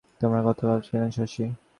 [0.21, 1.43] তোমার কথা ভাবছিলাম শশী।